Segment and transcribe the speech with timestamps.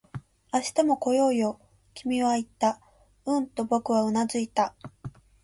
[0.51, 1.59] 「明日も来ようよ」、
[1.93, 2.81] 君は言った。
[3.25, 4.73] うんと僕はうなずいた